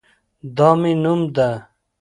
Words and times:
دا 0.57 0.69
مې 0.79 0.91
نوم 1.03 1.21
ده 1.35 1.49